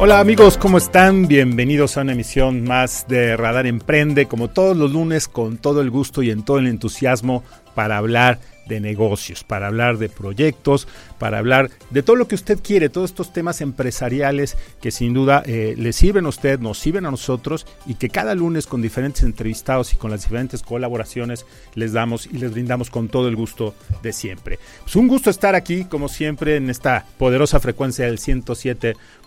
[0.00, 1.26] Hola amigos, ¿cómo están?
[1.26, 5.90] Bienvenidos a una emisión más de Radar Emprende, como todos los lunes, con todo el
[5.90, 7.42] gusto y en todo el entusiasmo
[7.74, 8.38] para hablar
[8.68, 10.86] de negocios, para hablar de proyectos,
[11.18, 15.42] para hablar de todo lo que usted quiere, todos estos temas empresariales que sin duda
[15.46, 19.22] eh, le sirven a usted, nos sirven a nosotros y que cada lunes con diferentes
[19.22, 23.74] entrevistados y con las diferentes colaboraciones les damos y les brindamos con todo el gusto
[24.02, 24.56] de siempre.
[24.56, 28.18] Es pues un gusto estar aquí, como siempre, en esta poderosa frecuencia del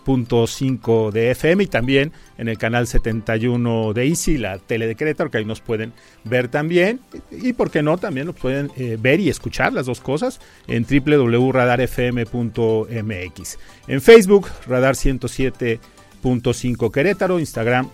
[0.04, 5.30] 107.5 de FM y también en el canal 71 de Easy, la tele de Querétaro,
[5.30, 5.92] que ahí nos pueden
[6.24, 7.00] ver también
[7.30, 10.84] y, por qué no, también nos pueden eh, ver y escuchar las dos cosas en
[10.84, 13.58] www.radarfm.mx.
[13.88, 17.88] En Facebook, Radar 107.5 Querétaro, Instagram,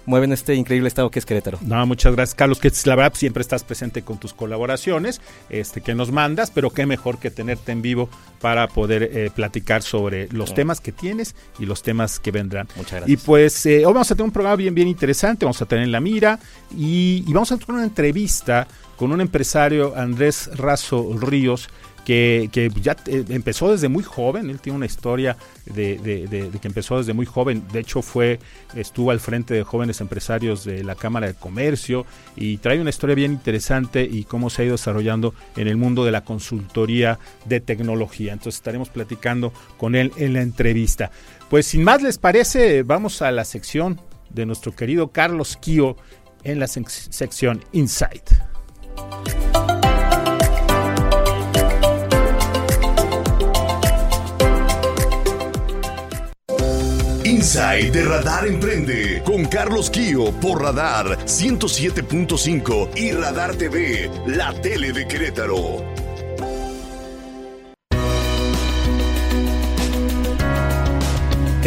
[0.05, 1.59] mueven este increíble estado que es Querétaro.
[1.61, 5.95] No, muchas gracias, Carlos, que la verdad siempre estás presente con tus colaboraciones este, que
[5.95, 8.09] nos mandas, pero qué mejor que tenerte en vivo
[8.41, 12.67] para poder eh, platicar sobre los temas que tienes y los temas que vendrán.
[12.75, 13.09] Muchas gracias.
[13.09, 15.85] Y pues eh, hoy vamos a tener un programa bien, bien interesante, vamos a tener
[15.85, 16.39] en la mira
[16.75, 21.69] y, y vamos a tener una entrevista con un empresario, Andrés Razo Ríos,
[22.05, 27.13] que, ya eh, empezó desde muy joven, él tiene una historia de, que empezó desde
[27.13, 28.39] muy joven, de hecho fue,
[28.75, 32.05] estuvo al frente de jóvenes empresarios de la Cámara de Comercio
[32.35, 36.05] y trae una historia bien interesante y cómo se ha ido desarrollando en el mundo
[36.05, 38.33] de la consultoría de tecnología.
[38.33, 41.11] Entonces estaremos platicando con él en la entrevista.
[41.49, 45.95] Pues sin más les parece, vamos a la sección de nuestro querido Carlos Kio
[46.43, 48.31] en la sección Insight.
[57.33, 64.93] Inside de Radar Emprende con Carlos Kio por Radar 107.5 y Radar TV, la tele
[64.93, 66.02] de Querétaro.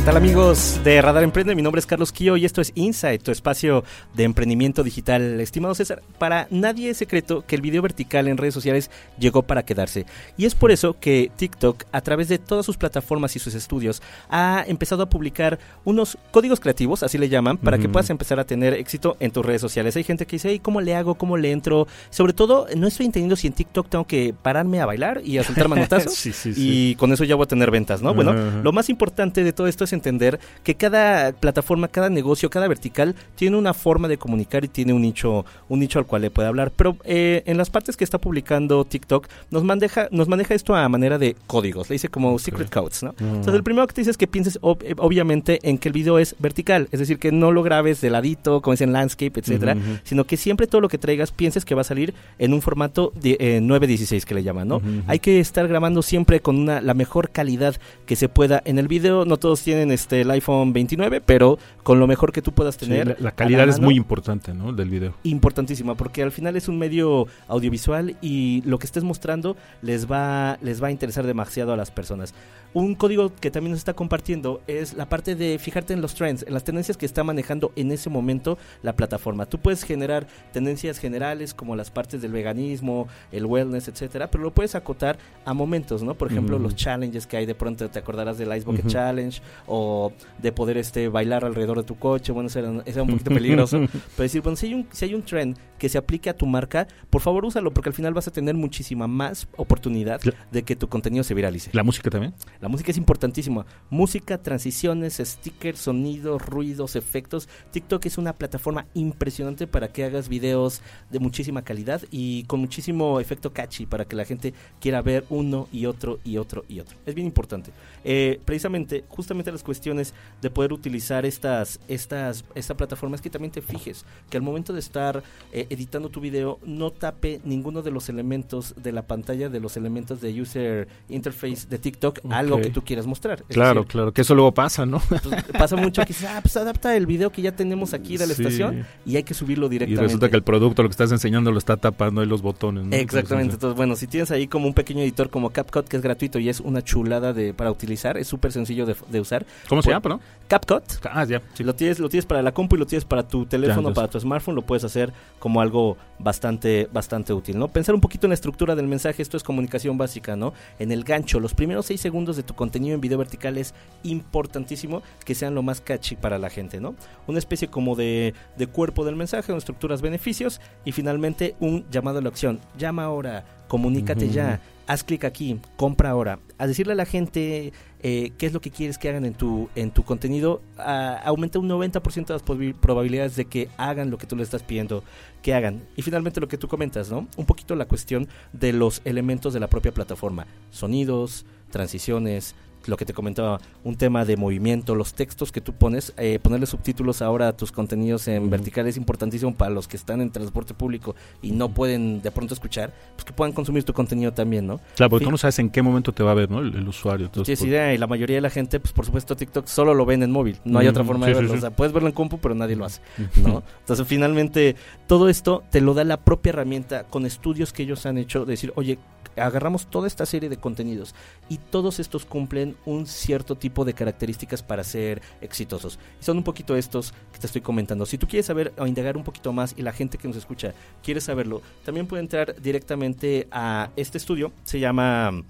[0.06, 1.56] Tal amigos de Radar Emprende?
[1.56, 3.83] Mi nombre es Carlos Kio y esto es Insight, tu espacio
[4.15, 5.41] de emprendimiento digital.
[5.41, 9.65] Estimado César, para nadie es secreto que el video vertical en redes sociales llegó para
[9.65, 10.06] quedarse.
[10.37, 14.00] Y es por eso que TikTok, a través de todas sus plataformas y sus estudios,
[14.31, 18.44] ha empezado a publicar unos códigos creativos, así le llaman, para que puedas empezar a
[18.44, 19.97] tener éxito en tus redes sociales.
[19.97, 21.17] Hay gente que dice, ¿cómo le hago?
[21.17, 21.88] ¿Cómo le entro?
[22.11, 25.43] Sobre todo, no estoy entendiendo si en TikTok tengo que pararme a bailar y a
[25.43, 26.28] soltar manotazos.
[26.56, 28.15] Y con eso ya voy a tener ventas, ¿no?
[28.15, 32.68] Bueno, lo más importante de todo esto es entender que cada plataforma, cada negocio, cada
[32.68, 36.30] vertical tiene una forma de comunicar y tiene un nicho, un nicho al cual le
[36.30, 36.72] puede hablar.
[36.74, 40.88] Pero eh, en las partes que está publicando TikTok nos maneja, nos maneja esto a
[40.88, 43.14] manera de códigos, le dice como secret codes, ¿no?
[43.19, 46.19] Entonces el primero que te dice es que pienses eh, obviamente en que el video
[46.19, 50.25] es vertical, es decir, que no lo grabes de ladito, como dicen landscape, etcétera, sino
[50.25, 53.37] que siempre todo lo que traigas pienses que va a salir en un formato de
[53.40, 54.82] eh, 916 que le llaman, ¿no?
[55.06, 57.76] Hay que estar grabando siempre con una, la mejor calidad
[58.06, 61.59] que se pueda en el video, no todos tienen tienen este el iPhone 29, pero
[61.83, 63.09] con lo mejor que tú puedas tener.
[63.09, 64.73] la, la, calidad es muy importante, ¿no?
[64.73, 65.15] Del video.
[65.23, 70.59] Importantísima, porque al final es un medio audiovisual y lo que estés mostrando les va,
[70.62, 72.35] les va a interesar demasiado a las personas.
[72.76, 76.44] Un código que también nos está compartiendo es la parte de fijarte en los trends,
[76.46, 79.46] en las tendencias que está manejando en ese momento la plataforma.
[79.46, 84.52] Tú puedes generar tendencias generales como las partes del veganismo, el wellness, etcétera, pero lo
[84.52, 86.17] puedes acotar a momentos, ¿no?
[86.17, 90.12] Por ejemplo, los challenges que hay de pronto, te acordarás del Ice Bucket Challenge o
[90.37, 94.23] de poder este bailar alrededor de tu coche, bueno, eso era, un poquito peligroso, pero
[94.23, 96.87] decir, bueno, si hay un si hay un trend que se aplique a tu marca,
[97.08, 100.20] por favor úsalo porque al final vas a tener muchísima más oportunidad
[100.50, 101.70] de que tu contenido se viralice.
[101.73, 102.34] ¿La música también?
[102.61, 103.66] La música es importantísima.
[103.90, 107.48] Música, transiciones, stickers, sonidos, ruidos, efectos.
[107.72, 113.20] TikTok es una plataforma impresionante para que hagas videos de muchísima calidad y con muchísimo
[113.20, 116.96] efecto catchy para que la gente quiera ver uno y otro y otro y otro.
[117.06, 117.70] Es bien importante.
[118.04, 123.52] Eh, precisamente, justamente las cuestiones de poder utilizar estas, estas, esta plataforma es que también
[123.52, 125.22] te fijes que al momento de estar
[125.52, 129.76] eh, editando tu video no tape ninguno de los elementos de la pantalla, de los
[129.76, 133.43] elementos de user interface de TikTok, algo que tú quieras mostrar.
[133.44, 135.00] claro, claro, que eso luego pasa, ¿no?
[135.08, 135.23] Pues,
[135.58, 138.87] pasa mucho que ah, pues adapta el video que ya tenemos aquí de la estación
[139.05, 140.03] y hay que subirlo directamente.
[140.03, 142.87] Y resulta que el producto, lo que estás enseñando, lo está tapando ahí los botones.
[142.93, 143.55] Exactamente.
[143.55, 146.49] Entonces, bueno, si tienes ahí como un pequeño editor como CapCut que es gratuito y
[146.49, 149.47] es una chulada de para utilizar, es súper sencillo de, usar.
[149.69, 150.20] ¿Cómo se llama, no?
[150.49, 150.85] CapCut.
[151.11, 151.43] Ah, ya.
[151.55, 154.09] Si lo tienes, lo tienes para la compu y lo tienes para tu teléfono, para
[154.09, 157.69] tu smartphone, lo puedes hacer como algo bastante, bastante útil, ¿no?
[157.69, 160.52] Pensar un poquito en la estructura del mensaje, esto es comunicación básica, ¿no?
[160.79, 165.03] En el gancho, los primeros seis segundos de tu contenido en video vertical es importantísimo
[165.25, 166.94] que sean lo más catchy para la gente, ¿no?
[167.27, 172.19] Una especie como de, de cuerpo del mensaje, con estructuras beneficios y finalmente un llamado
[172.19, 172.61] a la acción.
[172.79, 176.38] Llama ahora, comunícate ya, haz clic aquí, compra ahora.
[176.59, 179.69] A decirle a la gente eh, qué es lo que quieres que hagan en tu,
[179.75, 184.44] en tu contenido, aumenta un 90% las probabilidades de que hagan lo que tú les
[184.44, 185.03] estás pidiendo
[185.43, 185.83] que hagan.
[185.97, 187.27] Y finalmente lo que tú comentas, ¿no?
[187.37, 190.47] Un poquito la cuestión de los elementos de la propia plataforma.
[190.71, 192.54] Sonidos, transiciones,
[192.88, 196.67] lo que te comentaba, un tema de movimiento, los textos que tú pones, eh, ponerle
[196.67, 200.75] subtítulos ahora a tus contenidos en vertical es importantísimo para los que están en transporte
[200.75, 204.81] público y no pueden de pronto escuchar, pues que puedan consumir tu contenido también, ¿no?
[204.97, 206.61] Claro, porque tú no sabes en qué momento te va a ver, ¿no?
[206.61, 207.31] El, usuario.
[207.31, 210.23] Tienes idea y la mayoría de la gente, pues por supuesto TikTok solo lo ven
[210.23, 212.55] en móvil, no hay otra forma de verlo, o sea, puedes verlo en compu, pero
[212.55, 213.00] nadie lo hace,
[213.37, 213.62] ¿no?
[213.81, 218.19] Entonces finalmente todo esto te lo da la propia herramienta con estudios que ellos han
[218.19, 218.99] hecho de decir, oye,
[219.37, 221.15] agarramos toda esta serie de contenidos
[221.49, 225.99] y todos estos cumplen un cierto tipo de características para ser exitosos.
[226.20, 228.06] Y son un poquito estos que te estoy comentando.
[228.06, 230.75] Si tú quieres saber o indagar un poquito más y la gente que nos escucha
[231.02, 234.52] quiere saberlo, también puede entrar directamente a este estudio.
[234.64, 235.43] Se llama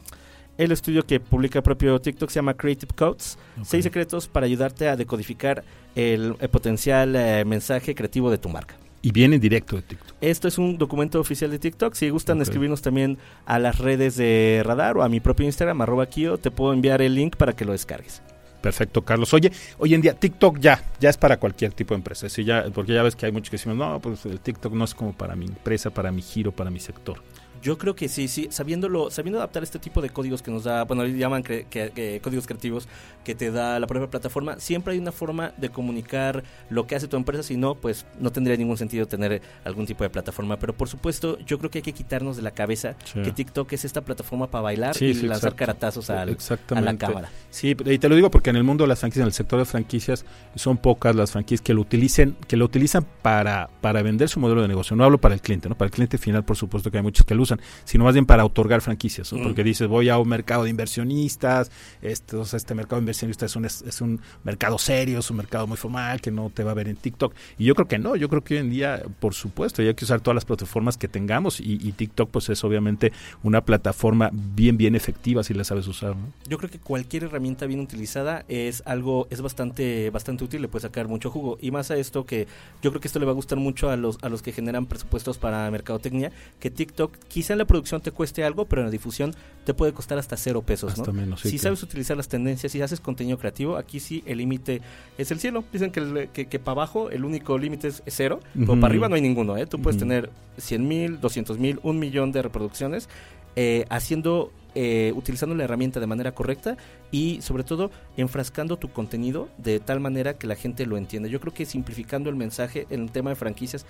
[0.59, 3.39] el estudio que publica propio TikTok se llama Creative Codes.
[3.63, 5.65] Seis secretos para ayudarte a decodificar
[5.95, 8.77] el, potencial eh, mensaje creativo de tu marca.
[9.07, 10.17] Y viene en directo de TikTok.
[10.21, 11.95] Esto es un documento oficial de TikTok.
[11.95, 16.07] Si gustan escribirnos también a las redes de Radar o a mi propio Instagram, arroba
[16.07, 18.21] Kio, te puedo enviar el link para que lo descargues.
[18.61, 19.33] Perfecto, Carlos.
[19.33, 22.27] Oye, hoy en día TikTok ya, ya es para cualquier tipo de empresa.
[22.27, 24.93] ya, porque ya ves que hay muchos que decimos, no, pues el TikTok no es
[24.93, 27.23] como para mi empresa, para mi giro, para mi sector.
[27.67, 30.85] Yo creo que sí, sí, sabiéndolo, sabiendo adaptar este tipo de códigos que nos da,
[30.85, 32.87] bueno, llaman que, códigos creativos
[33.25, 37.09] que te da la propia plataforma, siempre hay una forma de comunicar lo que hace
[37.09, 40.61] tu empresa, si no, pues no tendría ningún sentido tener algún tipo de plataforma.
[40.61, 43.85] Pero por supuesto, yo creo que hay que quitarnos de la cabeza que TikTok es
[43.85, 47.31] esta plataforma para bailar y lanzar caratazos a la cámara.
[47.51, 49.59] Sí, y te lo digo porque en el mundo de las franquicias, en el sector
[49.59, 50.25] de franquicias,
[50.55, 54.63] son pocas las franquicias que lo utilicen, que lo utilizan para, para vender su modelo
[54.63, 54.95] de negocio.
[54.95, 55.77] No hablo para el cliente, ¿no?
[55.77, 58.27] Para el cliente final, por supuesto que hay muchos que lo usan sino más bien
[58.27, 59.43] para otorgar franquicias, mm.
[59.43, 61.71] porque dices, voy a un mercado de inversionistas,
[62.03, 65.77] este, este mercado de inversionistas es un, es, un mercado serio, es un mercado muy
[65.77, 67.35] formal, que no te va a ver en TikTok.
[67.59, 70.05] Y yo creo que no, yo creo que hoy en día, por supuesto, hay que
[70.05, 74.95] usar todas las plataformas que tengamos y, TikTok pues es obviamente una plataforma bien, bien
[74.95, 76.15] efectiva si la sabes usar.
[76.47, 80.83] Yo creo que cualquier herramienta bien utilizada es algo, es bastante, bastante útil, le puede
[80.83, 81.59] sacar mucho jugo.
[81.61, 82.47] Y más a esto que
[82.83, 84.87] yo creo que esto le va a gustar mucho a los, a los que generan
[84.87, 87.17] presupuestos para mercadotecnia, que TikTok
[87.47, 89.33] quizá en la producción te cueste algo, pero en la difusión
[89.65, 90.99] te puede costar hasta cero pesos.
[90.99, 91.13] ¿no?
[91.13, 94.83] Menos, si sabes utilizar las tendencias, si haces contenido creativo, aquí sí el límite
[95.17, 95.63] es el cielo.
[95.73, 99.21] Dicen que, que, para abajo el único límite es cero, pero para arriba no hay
[99.21, 99.57] ninguno.
[99.57, 99.67] ¿eh?
[99.67, 103.09] Tú puedes tener 100 mil, 200 mil, un millón de reproducciones
[103.55, 106.77] eh, haciendo eh, utilizando la herramienta de manera correcta
[107.11, 111.31] y sobre todo enfrascando tu contenido de tal manera que la gente lo entienda.
[111.31, 113.87] Yo creo que simplificando el mensaje en el tema de franquicias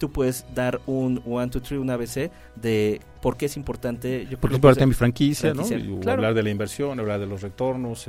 [0.00, 4.26] tú puedes dar un one, two, three, un ABC de por qué es importante.
[4.28, 5.62] Yo Porque es importante mi franquicia, ¿no?
[5.68, 8.08] Y Hablar de la inversión, hablar de los retornos,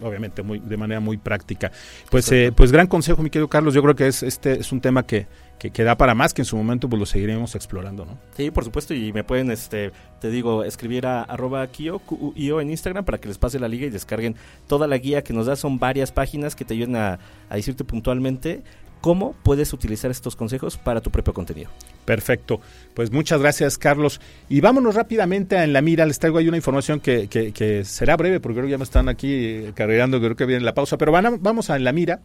[0.00, 1.72] obviamente muy, de manera muy práctica.
[2.10, 3.74] Pues, eh, pues gran consejo, mi querido Carlos.
[3.74, 5.26] Yo creo que es este es un tema que,
[5.58, 8.18] que, da para más, que en su momento pues lo seguiremos explorando, ¿no?
[8.36, 12.00] Sí, por supuesto, y me pueden, este, te digo, escribir a arroba Kio,
[12.36, 14.36] en Instagram para que les pase la liga y descarguen
[14.68, 15.56] toda la guía que nos da.
[15.56, 17.18] Son varias páginas que te ayudan a,
[17.48, 18.62] a decirte puntualmente
[19.02, 21.70] cómo puedes utilizar estos consejos para tu propio contenido.
[22.06, 22.60] Perfecto.
[22.94, 24.20] Pues muchas gracias, Carlos.
[24.48, 26.06] Y vámonos rápidamente a En la Mira.
[26.06, 29.10] Les traigo ahí una información que, que, será breve, porque creo que ya me están
[29.10, 30.96] aquí eh, cargando, creo que viene la pausa.
[30.96, 32.20] Pero van vamos a En la Mira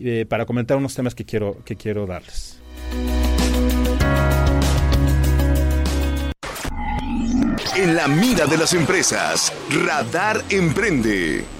[0.00, 2.60] eh, para comentar unos temas que quiero, que quiero darles.
[7.74, 11.57] En la mira de las empresas, Radar Emprende.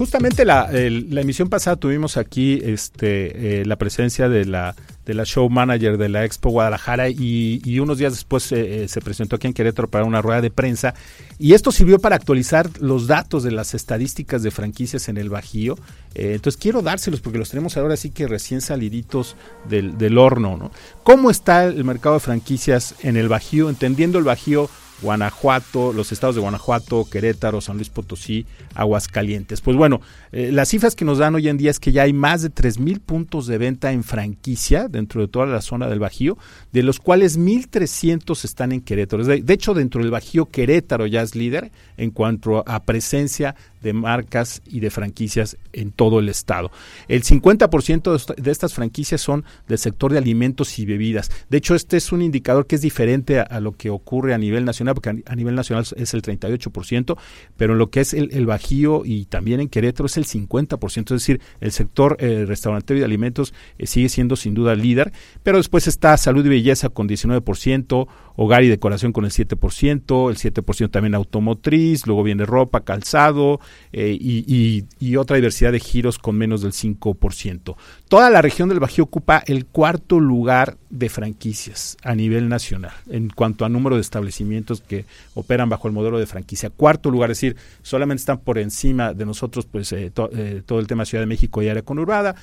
[0.00, 5.26] Justamente la, la, emisión pasada tuvimos aquí este, eh, la presencia de la, de la
[5.26, 9.46] show manager de la Expo Guadalajara y, unos días después eh, eh, se presentó aquí
[9.46, 10.94] en Querétaro para una rueda de prensa
[11.38, 15.76] y esto sirvió para actualizar los datos de las estadísticas de franquicias en el Bajío.
[16.14, 19.36] entonces quiero dárselos porque los tenemos ahora sí que recién saliditos
[19.68, 20.56] del, del horno.
[20.56, 20.70] ¿no?
[21.02, 23.68] ¿Cómo está el mercado de franquicias en el Bajío?
[23.68, 24.70] Entendiendo el Bajío
[25.02, 29.60] Guanajuato, los estados de Guanajuato, Querétaro, San Luis Potosí, Aguascalientes.
[29.60, 30.00] Pues bueno,
[30.32, 32.50] eh, las cifras que nos dan hoy en día es que ya hay más de
[32.50, 36.38] 3.000 puntos de venta en franquicia dentro de toda la zona del Bajío,
[36.72, 39.24] de los cuales 1.300 están en Querétaro.
[39.24, 44.62] De hecho, dentro del Bajío, Querétaro ya es líder en cuanto a presencia de marcas
[44.66, 46.70] y de franquicias en todo el estado.
[47.08, 51.30] El 50% de estas franquicias son del sector de alimentos y bebidas.
[51.48, 54.64] De hecho, este es un indicador que es diferente a, lo que ocurre a nivel
[54.64, 57.16] nacional, porque a, nivel nacional es el 38%,
[57.56, 61.14] pero en lo que es el, Bajío y también en Querétaro es el 50%.
[61.14, 65.12] Es decir, el sector eh, restaurante y de alimentos eh, sigue siendo sin duda líder,
[65.42, 68.08] pero después está salud y belleza con 19%,
[68.42, 73.60] hogar y decoración con el 7%, el 7% también automotriz, luego viene ropa, calzado
[73.92, 77.76] eh, y, otra diversidad de giros con menos del 5%.
[78.08, 83.28] Toda la región del Bajío ocupa el cuarto lugar de franquicias a nivel nacional en
[83.28, 85.04] cuanto a número de establecimientos que
[85.34, 86.70] operan bajo el modelo de franquicia.
[86.70, 90.86] Cuarto lugar, es decir, solamente están por encima de nosotros pues eh, eh, todo el
[90.86, 92.34] tema Ciudad de México y área conurbada,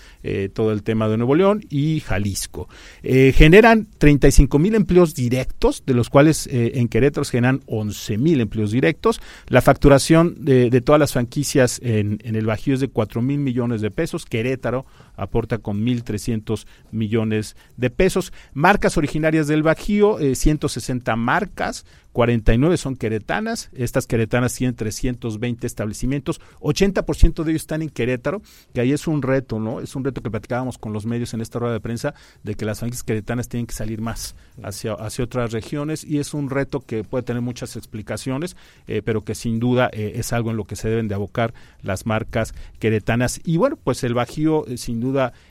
[0.53, 2.69] todo el tema de Nuevo León y Jalisco.
[3.01, 8.41] generan 35 mil empleos directos de los cuales eh, en Querétaro se generan 11 mil
[8.41, 9.19] empleos directos.
[9.47, 13.81] La facturación de, todas las franquicias en, en, el Bajío es de 4 mil millones
[13.81, 14.25] de pesos.
[14.25, 14.85] Querétaro
[15.17, 18.31] aporta con 1.300 millones de pesos.
[18.53, 21.85] Marcas originarias del Bajío, 160 eh, marcas,
[22.17, 28.41] 49 son queretanas, estas queretanas tienen 320 establecimientos, 80% de ellos están en Querétaro,
[28.73, 29.81] que ahí es un reto, ¿no?
[29.81, 32.65] Es un reto que platicábamos con los medios en esta rueda de prensa, de que
[32.65, 34.33] las franquicias queretanas tienen que salir más
[34.63, 38.55] hacia, hacia otras regiones y es un reto que puede tener muchas explicaciones,
[38.87, 41.53] eh, pero que sin duda eh, es algo en lo que se deben de abocar
[41.83, 43.41] las marcas queretanas.
[43.43, 45.06] Y bueno, pues el Bajío eh, sin duda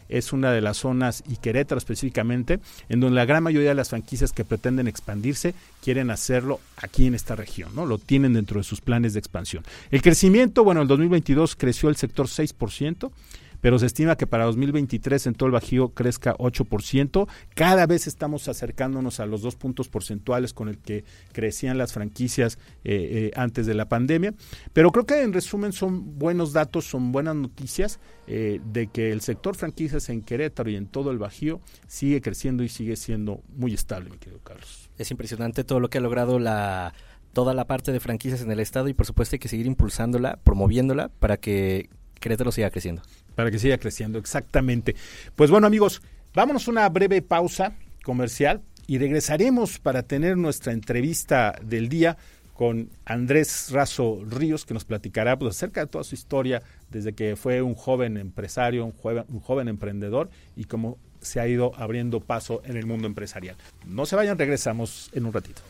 [0.08, 3.90] es una de las zonas, y Querétaro específicamente, en donde la gran mayoría de las
[3.90, 7.86] franquicias que pretenden expandirse quieren hacerlo aquí en esta región, ¿no?
[7.86, 9.64] Lo tienen dentro de sus planes de expansión.
[9.90, 13.10] El crecimiento, bueno, en 2022 creció el sector 6%,
[13.66, 17.26] pero se estima que para 2023 en todo el Bajío crezca 8%.
[17.52, 22.61] Cada vez estamos acercándonos a los dos puntos porcentuales con el que crecían las franquicias
[22.85, 24.35] eh, eh, antes de la pandemia.
[24.73, 29.20] Pero creo que en resumen son buenos datos, son buenas noticias eh, de que el
[29.20, 33.75] sector franquicias en Querétaro y en todo el Bajío sigue creciendo y sigue siendo muy
[33.75, 34.90] estable, mi querido Carlos.
[34.96, 36.94] Es impresionante todo lo que ha logrado la
[37.32, 40.38] toda la parte de franquicias en el estado y por supuesto hay que seguir impulsándola,
[40.44, 43.02] promoviéndola para que Querétaro siga creciendo.
[43.36, 44.96] Para que siga creciendo, exactamente.
[45.36, 46.02] Pues bueno amigos,
[46.34, 52.16] vámonos a una breve pausa comercial y regresaremos para tener nuestra entrevista del día
[52.54, 57.36] con Andrés Razo Ríos, que nos platicará pues, acerca de toda su historia desde que
[57.36, 62.20] fue un joven empresario, un joven, un joven emprendedor y cómo se ha ido abriendo
[62.20, 63.56] paso en el mundo empresarial.
[63.84, 65.60] No se vayan, regresamos en un ratito.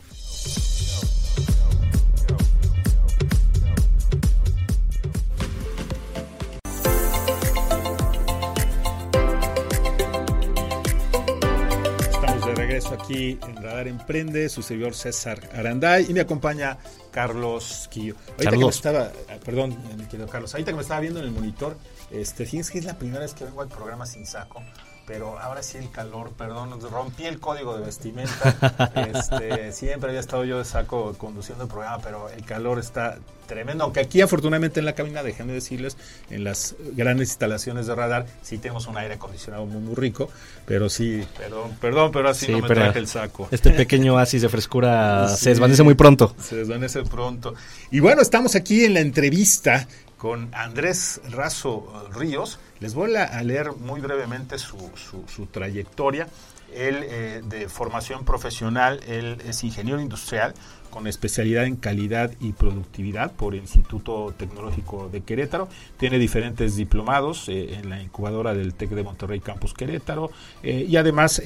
[12.77, 16.77] Regreso aquí en Radar Emprende, su servidor César Aranday y me acompaña
[17.11, 18.15] Carlos Quillo.
[18.33, 19.11] Ahorita que me estaba,
[19.43, 21.75] perdón, mi querido Carlos, ahorita que me estaba viendo en el monitor,
[22.11, 24.61] este, fíjense que es la primera vez que vengo al programa sin saco.
[25.07, 28.91] Pero ahora sí el calor, perdón, rompí el código de vestimenta.
[29.15, 33.85] este, siempre había estado yo de saco conduciendo el programa, pero el calor está tremendo.
[33.85, 35.95] Aunque aquí, afortunadamente, en la cabina, déjenme decirles,
[36.29, 40.29] en las grandes instalaciones de radar, sí tenemos un aire acondicionado muy, muy rico,
[40.65, 43.47] pero sí, perdón, perdón, pero así no me traje el saco.
[43.49, 46.35] Este pequeño oasis de frescura se desvanece muy pronto.
[46.37, 47.55] Se desvanece pronto.
[47.91, 49.87] Y bueno, estamos aquí en la entrevista
[50.17, 52.59] con Andrés Razo Ríos.
[52.79, 56.27] Les voy a leer muy brevemente su, su, trayectoria.
[56.75, 60.53] Él, eh, de formación profesional, él es ingeniero industrial
[60.89, 65.69] con especialidad en calidad y productividad por el Instituto Tecnológico de Querétaro.
[65.97, 70.29] Tiene diferentes diplomados eh, en la incubadora del TEC de Monterrey Campus Querétaro
[70.61, 71.41] eh, y además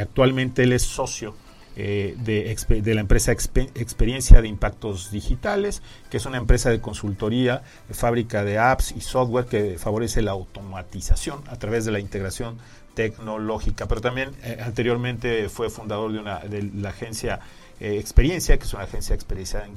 [0.00, 1.34] actualmente él es socio
[1.76, 7.94] eh, de, la empresa Experiencia de Impactos Digitales, que es una empresa de consultoría, de
[7.94, 12.58] fábrica de apps y software que favorece la automatización a través de la integración
[12.94, 13.88] tecnológica.
[13.88, 17.40] Pero también eh, anteriormente fue fundador de, una, de la agencia
[17.80, 19.76] eh, Experiencia, que es una agencia especializada en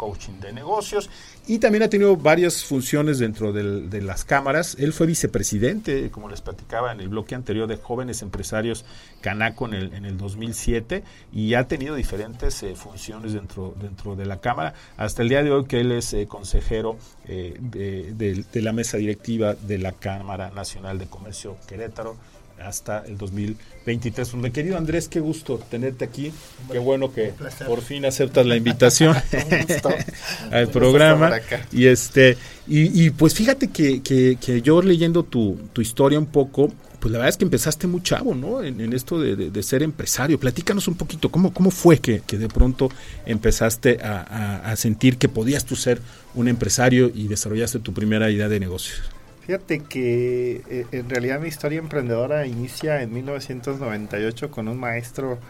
[0.00, 1.10] coaching de negocios
[1.46, 4.74] y también ha tenido varias funciones dentro de las cámaras.
[4.78, 8.86] Él fue vicepresidente, como les platicaba en el bloque anterior, de Jóvenes Empresarios
[9.20, 11.04] Canaco en el, en el 2007
[11.34, 14.72] y ha tenido diferentes eh, funciones dentro, dentro de la Cámara.
[14.96, 16.96] Hasta el día de hoy que él es eh, consejero
[17.28, 22.16] eh, de la mesa directiva de la Cámara Nacional de Comercio Querétaro
[22.60, 24.34] hasta el 2023.
[24.34, 26.32] Mi querido Andrés, qué gusto tenerte aquí.
[26.70, 27.32] Qué bueno que
[27.66, 29.16] por fin aceptas la invitación
[30.50, 31.32] al programa.
[31.72, 32.36] Y este
[32.72, 37.30] y, pues fíjate que, que, yo leyendo tu, tu, historia un poco, pues la verdad
[37.30, 38.62] es que empezaste muy chavo, ¿no?
[38.62, 40.38] En, esto de, ser empresario.
[40.38, 42.88] Platícanos un poquito, ¿cómo, cómo fue que, de pronto
[43.26, 46.00] empezaste a, a sentir que podías tú ser
[46.36, 49.02] un empresario y desarrollaste tu primera idea de negocios?
[49.50, 55.40] Fíjate que eh, en realidad mi historia emprendedora inicia en 1998 con un maestro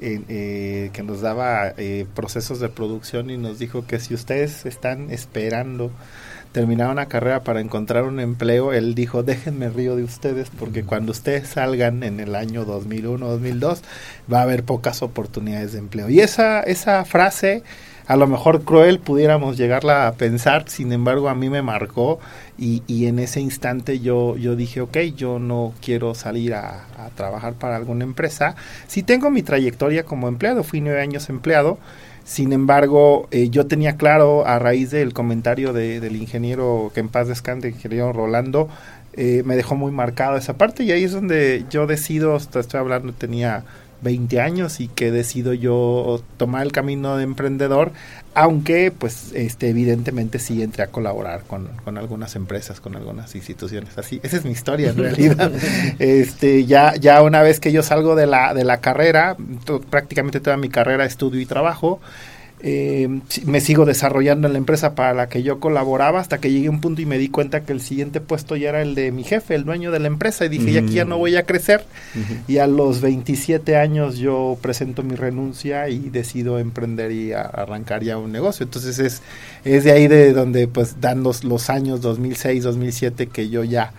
[0.00, 5.12] eh, que nos daba eh, procesos de producción y nos dijo que si ustedes están
[5.12, 5.92] esperando
[6.50, 11.12] terminar una carrera para encontrar un empleo, él dijo, déjenme río de ustedes porque cuando
[11.12, 13.82] ustedes salgan en el año 2001, 2002,
[14.32, 16.08] va a haber pocas oportunidades de empleo.
[16.10, 17.62] Y esa, esa frase
[18.06, 22.18] a lo mejor cruel pudiéramos llegarla a pensar, sin embargo a mí me marcó
[22.58, 27.54] y, y en ese instante yo, yo dije, ok, yo no quiero salir a, trabajar
[27.54, 28.56] para alguna empresa.
[28.86, 31.78] Si tengo mi trayectoria como empleado, fui nueve años empleado,
[32.24, 37.08] sin embargo, eh, yo tenía claro a raíz del comentario de, del ingeniero que en
[37.08, 38.68] paz descanse, ingeniero Rolando,
[39.16, 43.12] eh, me dejó muy marcado esa parte y ahí es donde yo decido, estoy hablando,
[43.12, 43.64] tenía
[44.02, 47.92] 20 años y que decido yo tomar el camino de emprendedor,
[48.34, 53.96] aunque pues este evidentemente sí entré a colaborar con, con, algunas empresas, con algunas instituciones.
[53.96, 55.52] Así, esa es mi historia en realidad.
[55.98, 59.36] este, ya, ya una vez que yo salgo de la, de la carrera,
[59.90, 62.00] prácticamente toda mi carrera estudio y trabajo,
[62.66, 66.68] eh, me sigo desarrollando en la empresa para la que yo colaboraba hasta que llegué
[66.68, 69.12] a un punto y me di cuenta que el siguiente puesto ya era el de
[69.12, 71.42] mi jefe, el dueño de la empresa y dije, ya aquí ya no voy a
[71.42, 71.84] crecer
[72.48, 78.16] y a los 27 años yo presento mi renuncia y decido emprender y arrancar ya
[78.16, 78.64] un negocio.
[78.64, 79.20] Entonces es,
[79.66, 83.92] es de ahí de donde pues dan los, los años 2006, 2007 que yo ya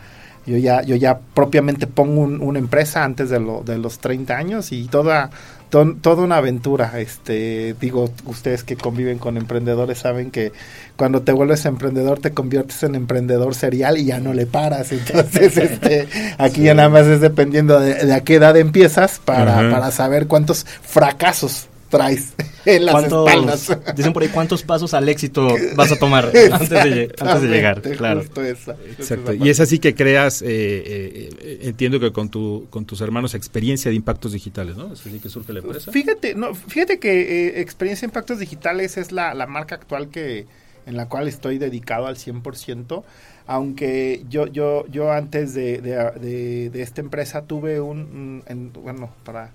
[0.46, 4.72] yo ya yo ya propiamente pongo una empresa antes de, lo, de los 30 años
[4.72, 5.30] y toda
[5.70, 7.00] toda una aventura.
[7.00, 10.54] Este, digo, ustedes que conviven con emprendedores saben que
[10.96, 14.92] cuando te vuelves emprendedor te conviertes en emprendedor serial y ya no le paras.
[14.94, 19.92] Entonces, este, aquí ya nada más es dependiendo de, a qué edad empiezas para, para
[19.92, 22.34] saber cuántos fracasos traes
[22.66, 23.78] en las espaldas.
[23.96, 27.82] Dicen por ahí cuántos pasos al éxito vas a tomar antes de, antes de llegar.
[27.82, 28.22] Claro.
[28.22, 29.34] Exacto.
[29.34, 33.90] Y es así que creas, eh, eh, entiendo que con, tu, con tus hermanos, experiencia
[33.90, 34.94] de impactos digitales, ¿no?
[34.94, 35.92] Es así que surge la empresa.
[35.92, 40.46] Fíjate, no, fíjate que eh, experiencia de impactos digitales es la, la marca actual que
[40.86, 43.04] en la cual estoy dedicado al 100%,
[43.48, 49.52] aunque yo yo yo antes de, de, de, esta empresa tuve un, un bueno, para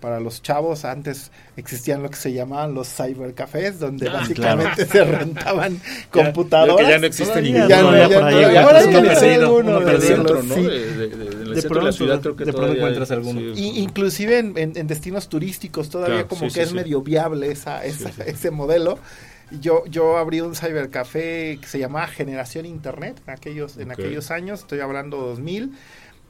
[0.00, 5.04] para los chavos antes existían lo que se llamaban los cybercafés donde ah, básicamente se
[5.04, 5.80] rentaban
[6.10, 6.86] computadoras.
[6.86, 8.82] ya, ya no existe ni ya no, ya, por ahí, ahora.
[11.58, 13.40] De, pronto, la ciudad creo que de pronto encuentras alguno.
[13.40, 18.50] y, inclusive en, en, destinos turísticos todavía como que es medio viable esa, esa ese
[18.50, 18.98] modelo.
[19.50, 24.60] Yo, yo abrí un cybercafé que se llamaba Generación Internet en aquellos, en aquellos años,
[24.60, 25.72] estoy hablando 2000,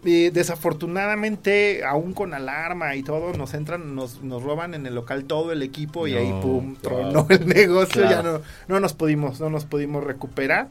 [0.02, 5.52] desafortunadamente, aún con alarma y todo, nos entran, nos, nos roban en el local todo
[5.52, 9.64] el equipo y ahí pum, tronó el negocio, ya no, no nos pudimos, no nos
[9.64, 10.68] pudimos recuperar.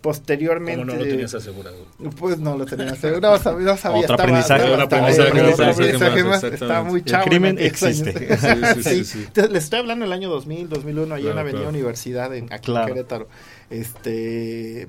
[0.00, 0.80] Posteriormente.
[0.80, 1.76] ¿Cómo no lo tenías asegurado?
[2.18, 3.36] Pues no lo tenía asegurado.
[3.36, 3.66] No, sabía.
[3.66, 4.62] No sabía Otro aprendizaje.
[4.62, 6.42] Estaba, Otro aprendizaje más.
[6.42, 7.24] Estaba muy chavo.
[7.24, 8.36] El crimen existe.
[8.38, 11.68] sí, sí, sí, Les estoy hablando del año 2000, 2001, ahí claro, en Avenida claro.
[11.68, 12.88] Universidad, en, aquí claro.
[12.88, 13.28] en Querétaro.
[13.68, 14.88] Este.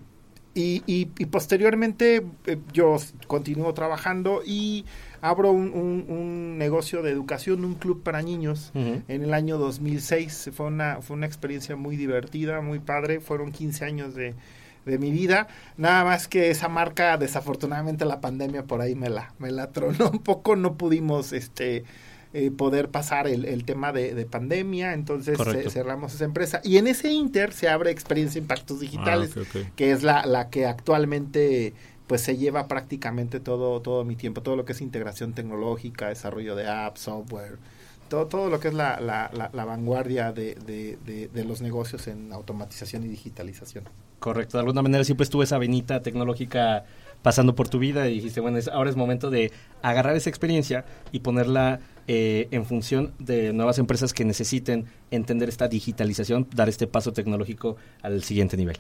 [0.54, 4.86] Y, y, y posteriormente eh, yo continúo trabajando y
[5.22, 9.04] abro un, un, un, negocio de educación, un club para niños uh -huh.
[9.08, 10.50] en el año 2006.
[10.54, 13.22] Fue una, fue una experiencia muy divertida, muy padre.
[13.22, 14.36] Fueron 15 años de,
[14.86, 15.48] de mi vida.
[15.78, 20.10] Nada más que esa marca, desafortunadamente la pandemia por ahí me la, me la tronó
[20.10, 20.56] un poco.
[20.56, 21.86] No pudimos este
[22.34, 26.62] eh, poder pasar el, el tema de, de, pandemia, entonces eh, cerramos esa empresa.
[26.64, 29.74] Y en ese inter se abre Experiencia Impactos Digitales, ah, okay, okay.
[29.76, 31.74] que es la, la que actualmente
[32.08, 36.56] pues se lleva prácticamente todo, todo mi tiempo, todo lo que es integración tecnológica, desarrollo
[36.56, 37.58] de apps, software,
[38.10, 41.62] todo, todo lo que es la, la, la, la vanguardia de, de, de, de, los
[41.62, 43.86] negocios en automatización y digitalización.
[44.20, 46.86] Correcto, de alguna manera siempre estuvo esa venita tecnológica
[47.22, 50.86] pasando por tu vida y dijiste, bueno, es, ahora es momento de agarrar esa experiencia
[51.12, 56.88] y ponerla eh, en función de nuevas empresas que necesiten entender esta digitalización, dar este
[56.88, 58.78] paso tecnológico al siguiente nivel.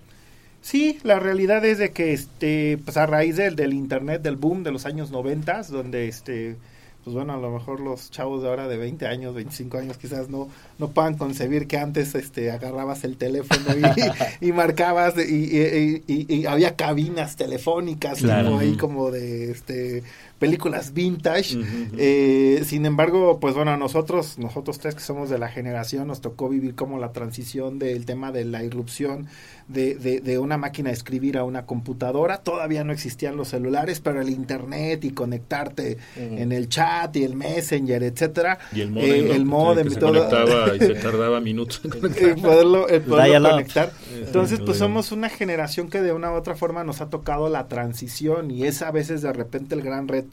[0.61, 4.63] Sí, la realidad es de que este, pues a raíz del, del internet, del boom
[4.63, 6.55] de los años 90, donde este
[7.03, 10.29] pues bueno, a lo mejor los chavos de ahora de 20 años, 25 años quizás
[10.29, 16.25] no no puedan concebir que antes este agarrabas el teléfono y, y marcabas y, y,
[16.27, 18.59] y, había cabinas telefónicas claro.
[18.59, 20.03] ahí como de este
[20.41, 21.55] películas vintage.
[21.55, 21.89] Uh -huh.
[21.99, 26.19] eh, sin embargo, pues bueno, a nosotros, nosotros tres que somos de la generación, nos
[26.19, 29.27] tocó vivir como la transición del tema de la irrupción
[29.67, 32.39] de, de, de, una máquina de escribir a una computadora.
[32.39, 36.41] Todavía no existían los celulares, pero el internet y conectarte uh -huh.
[36.41, 38.57] en el chat y el messenger, etcétera.
[38.73, 40.13] Y el modem, eh, el modem que y todo.
[40.13, 41.91] Se conectaba y se tardaba minutos en
[42.29, 43.93] el poderlo, el poderlo conectar.
[44.11, 47.67] Entonces, pues somos una generación que de una u otra forma nos ha tocado la
[47.67, 50.30] transición y es a veces de repente el gran reto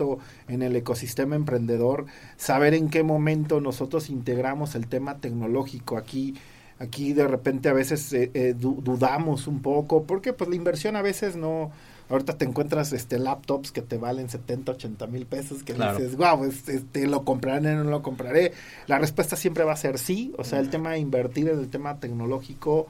[0.49, 2.07] en el ecosistema emprendedor,
[2.37, 6.35] saber en qué momento nosotros integramos el tema tecnológico aquí.
[6.81, 11.03] Aquí de repente a veces eh, eh, dudamos un poco, porque pues la inversión a
[11.03, 11.73] veces no,
[12.09, 15.99] ahorita te encuentras este laptops que te valen 70, 80 mil pesos, que claro.
[15.99, 18.53] dices, wow, este, este, lo compraré, no lo compraré.
[18.87, 21.69] La respuesta siempre va a ser sí, o sea, el tema de invertir en el
[21.69, 22.87] tema tecnológico,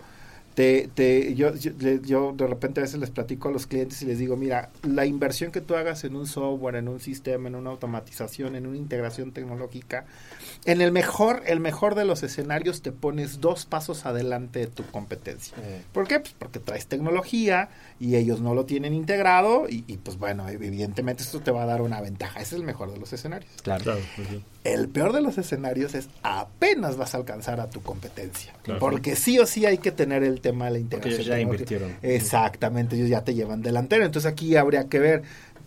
[0.58, 1.70] te, te, yo, yo,
[2.02, 5.06] yo, de repente a veces les platico a los clientes y les digo, mira, la
[5.06, 8.76] inversión que tú hagas en un software, en un sistema, en una automatización, en una
[8.76, 10.06] integración tecnológica,
[10.64, 14.84] en el mejor, el mejor de los escenarios te pones dos pasos adelante de tu
[14.86, 15.56] competencia.
[15.92, 16.18] ¿Por qué?
[16.18, 17.68] Pues porque traes tecnología
[18.00, 21.66] y ellos no lo tienen integrado y, y, pues bueno, evidentemente esto te va a
[21.66, 22.40] dar una ventaja.
[22.40, 23.52] Ese es el mejor de los escenarios.
[23.62, 23.84] Claro.
[23.84, 24.44] claro okay.
[24.64, 28.52] El peor de los escenarios es apenas vas a alcanzar a tu competencia.
[28.62, 28.80] Claro.
[28.80, 31.16] Porque sí o sí hay que tener el tema de la integración.
[31.16, 31.96] Porque ellos ya invirtieron.
[32.02, 34.04] Exactamente, ellos ya te llevan delantero.
[34.04, 35.22] Entonces aquí habría que ver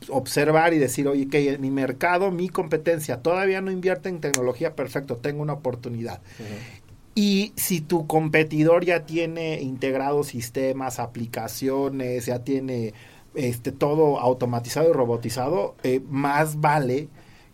[0.10, 5.16] observar y decir, oye, que mi mercado, mi competencia todavía no invierte en tecnología, perfecto,
[5.16, 6.22] tengo una oportunidad.
[6.40, 6.82] Uh -huh.
[7.14, 12.94] Y si tu competidor ya tiene integrados sistemas, aplicaciones, ya tiene
[13.36, 17.10] este todo automatizado y robotizado, eh, más vale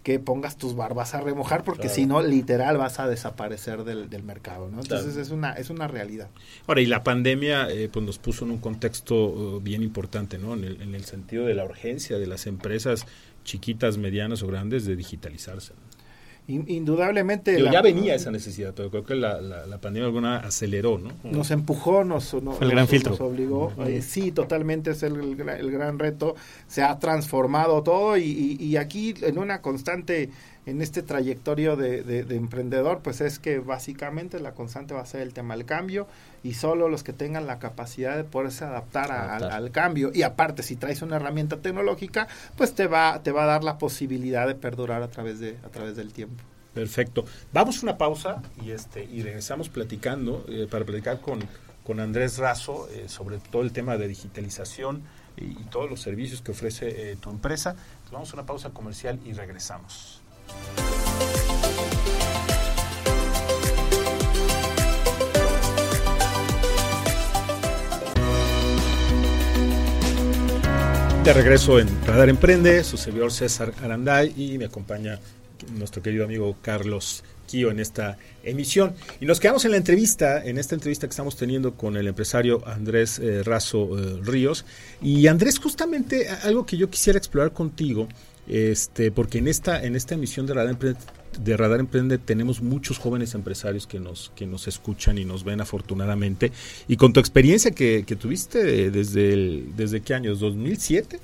[0.08, 1.96] que pongas tus barbas a remojar porque claro.
[1.96, 5.22] si no literal vas a desaparecer del, del mercado no entonces claro.
[5.22, 6.30] es una es una realidad
[6.66, 10.54] ahora y la pandemia eh, pues nos puso en un contexto uh, bien importante no
[10.54, 13.06] en el, en el, sentido de la urgencia de las empresas
[13.44, 15.97] chiquitas medianas o grandes de digitalizarse ¿no?
[16.48, 20.98] Indudablemente la, ya venía esa necesidad pero creo que la, la, la, pandemia alguna aceleró
[20.98, 23.12] no nos empujó nos, nos Fue el gran nos, filtro.
[23.12, 23.88] nos obligó uh -huh.
[23.90, 26.36] eh, sí totalmente es el, el, el, gran reto
[26.68, 30.30] se ha transformado todo y, y, y aquí en una constante
[30.68, 35.06] en este trayectorio de, de, de, emprendedor, pues es que básicamente la constante va a
[35.06, 36.08] ser el tema del cambio
[36.44, 40.24] y solo los que tengan la capacidad de poderse adaptar, a, al, al, cambio y
[40.24, 42.28] aparte si traes una herramienta tecnológica,
[42.58, 45.70] pues te va, te va a dar la posibilidad de perdurar a través, de, a
[45.70, 46.44] través del tiempo.
[46.74, 47.24] Perfecto.
[47.54, 51.40] Vamos a una pausa y, este, y regresamos platicando eh, para platicar con,
[51.86, 55.02] con Andrés Razo eh, sobre todo el tema de digitalización
[55.38, 57.70] y, y todos los servicios que ofrece eh, tu empresa.
[57.70, 60.17] Entonces vamos a una pausa comercial y regresamos.
[71.28, 75.20] De regreso en Radar Emprende, su servidor César Aranday y me acompaña
[75.78, 78.96] nuestro querido amigo Carlos Kio en esta emisión.
[79.20, 82.66] Y nos quedamos en la entrevista, en esta entrevista que estamos teniendo con el empresario
[82.66, 84.64] Andrés eh, Razo eh, Ríos.
[85.02, 88.08] Y Andrés, justamente algo que yo quisiera explorar contigo
[88.48, 91.00] este, porque en esta, en esta emisión de Radar Emprende,
[91.40, 95.62] de Radar Emprende tenemos muchos jóvenes empresarios que nos, que nos escuchan y nos ven
[95.62, 96.52] afortunadamente.
[96.88, 101.20] Y con tu experiencia que, que tuviste desde, el, desde qué años, 2007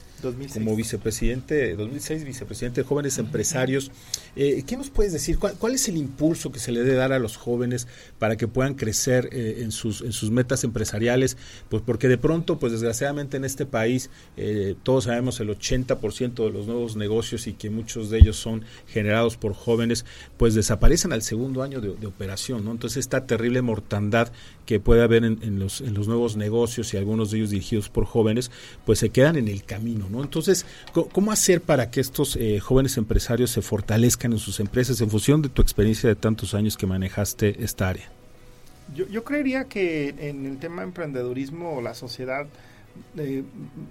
[0.53, 3.91] como vicepresidente, 2006 vicepresidente de jóvenes empresarios.
[4.35, 5.37] Eh, ¿Qué nos puedes decir?
[5.37, 7.87] ¿Cuál, es el impulso que se le debe dar a los jóvenes
[8.19, 11.37] para que puedan crecer eh, en, sus, en sus metas empresariales?
[11.69, 16.51] Pues porque de pronto, pues desgraciadamente en este país, eh, todos sabemos el 80% de
[16.51, 20.05] los nuevos negocios y que muchos de ellos son generados por jóvenes,
[20.37, 22.71] pues desaparecen al segundo año de, operación, ¿no?
[22.71, 24.31] Entonces esta terrible mortandad
[24.65, 27.89] que puede haber en, en, los, en los nuevos negocios y algunos de ellos dirigidos
[27.89, 28.51] por jóvenes,
[28.85, 33.51] pues se quedan en el camino, entonces, ¿cómo hacer para que estos eh, jóvenes empresarios
[33.51, 37.63] se fortalezcan en sus empresas en función de tu experiencia de tantos años que manejaste
[37.63, 38.11] esta área?
[38.93, 42.45] Yo, creería que en el tema de emprendedurismo la sociedad
[43.17, 43.43] eh,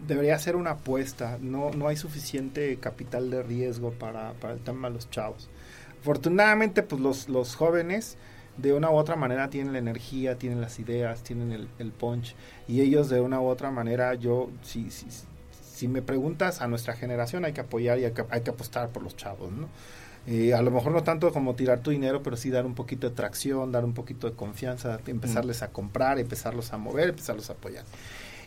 [0.06, 1.38] debería hacer una apuesta.
[1.40, 5.48] No, no hay suficiente capital de riesgo para, el tema de los chavos.
[6.00, 8.16] Afortunadamente, pues los, los jóvenes
[8.56, 12.35] de una u otra manera tienen la energía, tienen las ideas, tienen el, punch
[12.68, 14.88] y ellos de una u otra manera, yo, si,
[15.82, 19.16] si me preguntas a nuestra generación hay que apoyar y hay que, apostar por los
[19.16, 19.68] chavos, ¿no?
[20.28, 23.08] Eh, a lo mejor no tanto como tirar tu dinero, pero sí dar un poquito
[23.08, 27.54] de tracción, dar un poquito de confianza, empezarles a comprar, empezarlos a mover, empezarlos a
[27.54, 27.84] apoyar.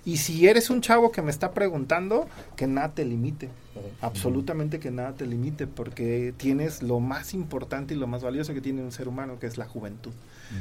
[0.05, 3.49] Y si eres un chavo que me está preguntando, que nada te limite.
[3.99, 8.61] Absolutamente que nada te limite, porque tienes lo más importante y lo más valioso que
[8.61, 10.13] tiene un ser humano, que es la juventud.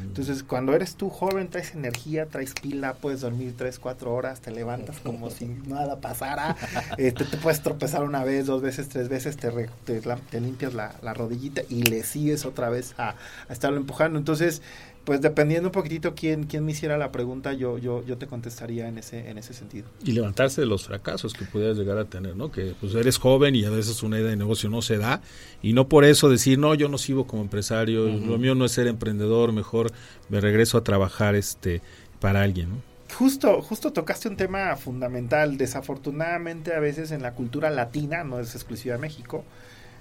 [0.03, 4.51] Entonces, cuando eres tú joven, traes energía, traes pila, puedes dormir tres, cuatro horas, te
[4.51, 6.57] levantas como si nada pasara,
[6.97, 9.51] este, te puedes tropezar una vez, dos veces, tres veces, te,
[9.85, 13.17] te, limpias la, rodillita y le sigues otra vez a,
[13.49, 14.19] a estarlo empujando.
[14.19, 14.63] Entonces,
[15.05, 18.89] pues dependiendo un poquitito quién, quién me hiciera la pregunta, yo, yo, yo te contestaría
[18.89, 19.87] en ese, en ese sentido.
[20.03, 22.51] Y levantarse de los fracasos que pudieras llegar a tener, ¿no?
[22.51, 25.21] Que pues eres joven y a veces una idea de negocio no se da,
[25.63, 28.73] y no por eso decir, no, yo no sigo como empresario, lo mío no es
[28.73, 29.93] ser emprendedor, mejor
[30.29, 31.83] me regreso a trabajar este
[32.21, 32.95] para alguien, ¿no?
[33.15, 35.57] Justo, justo tocaste un tema fundamental.
[35.57, 39.45] Desafortunadamente, a veces en la cultura latina, no es exclusiva de México,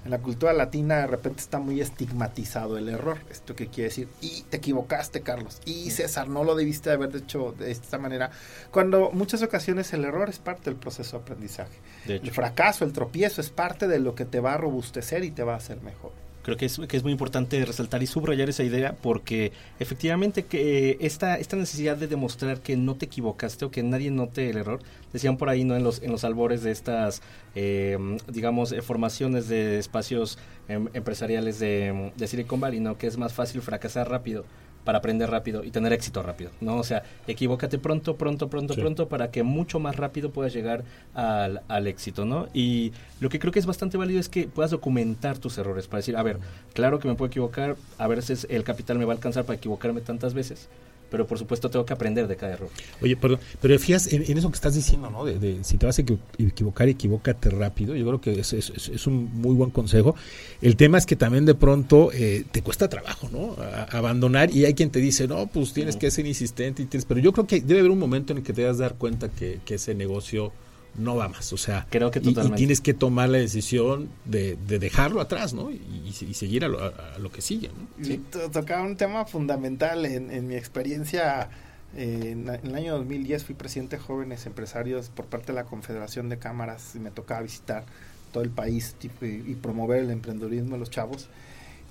[0.04, 3.20] en la cultura latina de repente está muy estigmatizado el error.
[3.30, 4.10] ¿Esto qué quiere decir?
[4.22, 5.62] Y te equivocaste, Carlos.
[5.66, 8.32] Y César, no lo debiste haber hecho de esta manera.
[8.72, 11.78] Cuando muchas ocasiones el error es parte del proceso de aprendizaje.
[12.08, 15.44] el fracaso, el tropiezo es parte de lo que te va a robustecer y te
[15.44, 16.23] va a hacer mejor.
[16.44, 20.98] Creo que es, que es muy importante resaltar y subrayar esa idea porque efectivamente que
[21.00, 24.82] esta, esta necesidad de demostrar que no te equivocaste o que nadie note el error,
[25.14, 27.22] decían por ahí no en los, en los albores de estas,
[27.56, 32.98] eh, digamos, formaciones de espacios em, empresariales de, de Silicon Valley, ¿no?
[32.98, 34.44] que es más fácil fracasar rápido
[34.84, 36.78] para aprender rápido y tener éxito rápido, ¿no?
[36.78, 41.62] O sea, equivócate pronto, pronto, pronto, pronto para que mucho más rápido puedas llegar al,
[41.68, 42.48] al, éxito, ¿no?
[42.54, 46.00] Y lo que creo que es bastante válido es que puedas documentar tus errores para
[46.00, 46.40] decir, a ver,
[46.74, 50.02] claro que me puedo equivocar, a veces el capital me va a alcanzar para equivocarme
[50.02, 50.70] tantas veces,
[51.14, 52.70] pero por supuesto tengo que aprender de cada error.
[53.00, 55.24] Oye, perdón, pero fíjate en, eso que estás diciendo, ¿no?
[55.26, 57.96] De, si te vas a equivocar, equivócate rápido.
[57.96, 60.16] Yo creo que es, es, un muy buen consejo.
[60.60, 63.56] El tema es que también de pronto eh, te cuesta trabajo, ¿no?
[63.92, 67.20] abandonar y hay quien te dice, no, pues tienes que ser insistente, y tienes, pero
[67.20, 69.60] yo creo que debe haber un momento en el que te das dar cuenta que,
[69.66, 70.52] que ese negocio
[70.96, 71.52] no va más.
[71.54, 75.72] O sea, creo que y, tienes que tomar la decisión de, dejarlo atrás, ¿no?
[75.72, 77.70] Y, seguir a lo, que sigue.
[77.70, 78.06] ¿no?
[78.06, 78.22] Sí.
[78.52, 81.50] Tocaba un tema fundamental en, mi experiencia.
[81.96, 86.38] en, el año 2010 fui presidente de jóvenes empresarios por parte de la Confederación de
[86.38, 87.86] Cámaras y me tocaba visitar
[88.32, 91.30] todo el país y, promover el emprendedurismo de los chavos.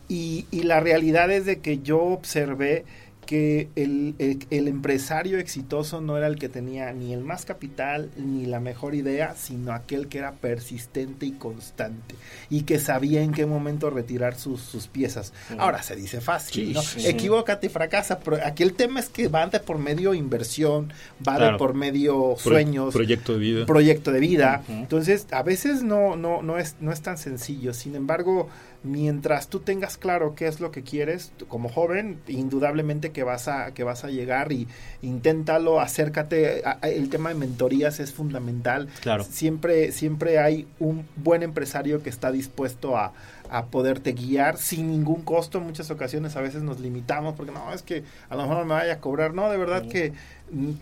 [0.09, 2.85] Y, y la realidad es de que yo observé
[3.27, 8.47] que el, el, empresario exitoso no era el que tenía ni el más capital ni
[8.47, 12.17] la mejor idea, sino aquel que era persistente y constante
[12.51, 15.33] y que sabía en qué momento retirar sus, sus piezas.
[15.59, 16.81] Ahora se dice fácil, ¿no?
[17.05, 20.93] Equivócate y fracasa, pero aquí el tema es que va de por medio inversión,
[21.27, 23.67] va de por medio sueños, proyecto de vida.
[23.67, 24.63] Proyecto de vida.
[24.69, 27.73] Entonces, a veces no, no, no, es, no es tan sencillo.
[27.73, 28.49] Sin embargo,
[28.85, 33.75] mientras tú tengas claro qué es lo que quieres como joven indudablemente que vas a
[33.75, 34.69] que vas a llegar y
[35.03, 36.63] inténtalo acércate.
[36.83, 38.89] El tema de mentorías es fundamental.
[39.01, 39.25] Claro.
[39.25, 43.13] Siempre siempre hay un buen empresario que está dispuesto a,
[43.51, 45.59] a poderte guiar sin ningún costo.
[45.59, 48.65] En muchas ocasiones a veces nos limitamos porque no es que a lo mejor no
[48.65, 50.13] me vaya a cobrar no de verdad que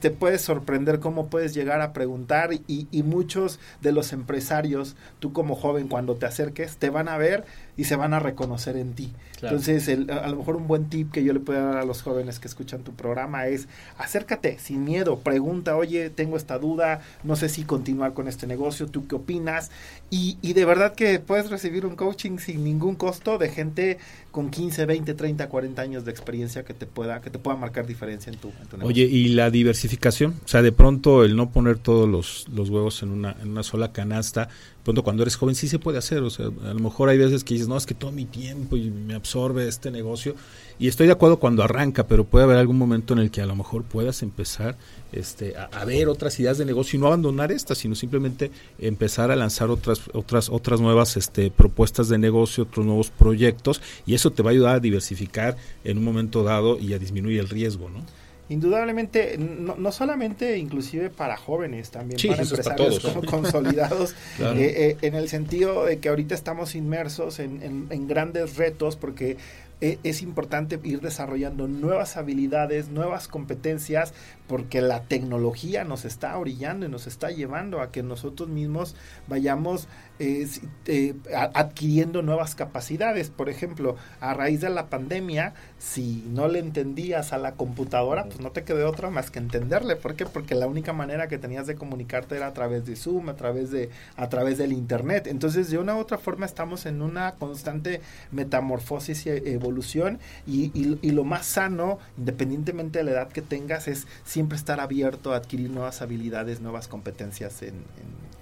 [0.00, 5.32] te puedes sorprender cómo puedes llegar a preguntar y, y muchos de los empresarios tú
[5.32, 7.44] como joven cuando te acerques te van a ver
[7.80, 9.10] y se van a reconocer en ti.
[9.40, 12.38] Entonces, a, lo mejor un buen tip que yo le puedo dar a los jóvenes
[12.38, 17.48] que escuchan tu programa es acércate sin miedo, pregunta, oye, tengo esta duda, no sé
[17.48, 19.70] si continuar con este negocio, ¿tú qué opinas?
[20.10, 23.98] Y, y de verdad que puedes recibir un coaching sin ningún costo de gente
[24.30, 27.86] con 15, 20, 30, 40 años de experiencia que te pueda que te pueda marcar
[27.86, 28.86] diferencia en tu, negocio.
[28.86, 30.36] Oye, ¿y la diversificación?
[30.44, 33.92] O sea, de pronto el no poner todos los, huevos en una, en una sola
[33.92, 34.48] canasta,
[34.82, 37.44] pronto cuando eres joven sí se puede hacer, o sea, a lo mejor hay veces
[37.44, 40.34] que dices, no, es que todo mi tiempo y me absorbe este negocio,
[40.78, 43.46] y estoy de acuerdo cuando arranca, pero puede haber algún momento en el que a
[43.46, 44.78] lo mejor puedas empezar
[45.12, 49.36] este, a, ver otras ideas de negocio y no abandonar estas, sino simplemente empezar a
[49.36, 54.42] lanzar otras, otras, otras nuevas este, propuestas de negocio, otros nuevos proyectos, y eso te
[54.42, 58.02] va a ayudar a diversificar en un momento dado y a disminuir el riesgo, ¿no?
[58.50, 65.86] Indudablemente, no, solamente inclusive para jóvenes, también para empresarios consolidados, eh, eh, en el sentido
[65.86, 69.38] de que ahorita estamos inmersos en, en grandes retos porque
[69.80, 74.12] e, es importante ir desarrollando nuevas habilidades, nuevas competencias,
[74.46, 78.94] porque la tecnología nos está orillando y nos está llevando a que nosotros mismos
[79.26, 79.88] vayamos
[80.20, 80.46] eh,
[80.86, 81.14] eh,
[81.54, 83.30] adquiriendo nuevas capacidades.
[83.30, 88.40] Por ejemplo, a raíz de la pandemia, si no le entendías a la computadora, pues
[88.40, 89.96] no te quedó otra más que entenderle.
[89.96, 90.26] ¿Por qué?
[90.26, 93.70] Porque la única manera que tenías de comunicarte era a través de Zoom, a través
[93.70, 95.26] de a través del internet.
[95.26, 101.10] Entonces, de una u otra forma estamos en una constante metamorfosis y evolución y, y
[101.12, 105.70] lo más sano, independientemente de la edad que tengas, es siempre estar abierto a adquirir
[105.70, 108.39] nuevas habilidades, nuevas competencias en, en,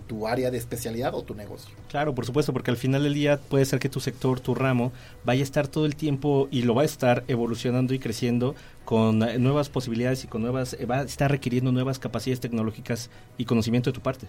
[0.00, 1.74] tu área de especialidad o tu negocio.
[1.88, 4.92] Claro, por supuesto, porque al final del día puede ser que tu sector, tu ramo,
[5.24, 9.22] vaya a estar todo el tiempo y lo va a estar evolucionando y creciendo con
[9.22, 13.44] eh, nuevas posibilidades y con nuevas, eh, va a estar requiriendo nuevas capacidades tecnológicas y
[13.44, 14.26] conocimiento de tu parte.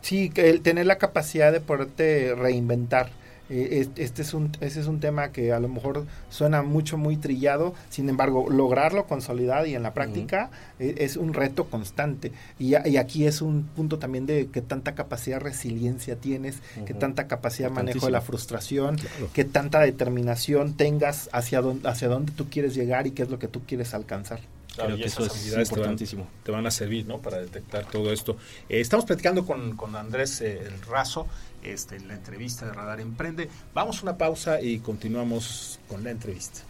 [0.00, 3.10] Sí, el tener la capacidad de poderte reinventar
[3.48, 7.16] eh, este es un, ese es un tema que a lo mejor suena mucho, muy
[7.16, 12.32] trillado, sin embargo, lograrlo consolidado y en la práctica eh, es un reto constante.
[12.58, 17.28] Y, aquí es un punto también de qué tanta capacidad de resiliencia tienes, qué tanta
[17.28, 18.96] capacidad de manejo de la frustración,
[19.32, 23.38] qué tanta determinación tengas hacia dónde, hacia dónde tú quieres llegar y qué es lo
[23.38, 24.40] que tú quieres alcanzar.
[24.76, 26.26] Creo que eso es importantísimo.
[26.42, 27.18] Te van, a servir ¿no?
[27.18, 28.36] para detectar todo esto.
[28.68, 31.26] Eh, estamos platicando con, con Andrés el Razo
[31.66, 33.48] este, la entrevista de Radar Emprende.
[33.74, 36.60] Vamos a una pausa y continuamos con la entrevista.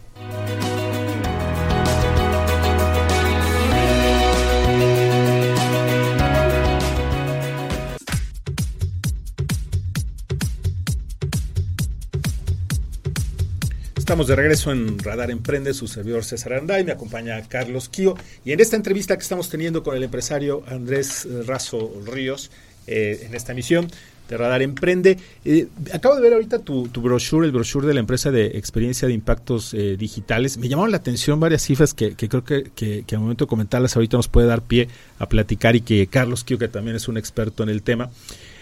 [14.07, 18.53] Estamos de regreso en Radar Emprende, su servidor César Anday, me acompaña Carlos Kio y
[18.53, 22.49] en esta entrevista que estamos teniendo con el empresario Andrés Razo Ríos,
[22.87, 23.91] eh, en esta emisión,
[24.27, 25.17] de Radar Emprende.
[25.45, 29.07] Eh, acabo de ver ahorita tu, tu, brochure, el brochure de la empresa de experiencia
[29.07, 30.57] de impactos eh, digitales.
[30.57, 34.17] Me llamaron la atención varias cifras que, creo que, que, al momento de comentarlas ahorita
[34.17, 34.87] nos puede dar pie
[35.19, 38.09] a platicar y que Carlos Kio, que también es un experto en el tema,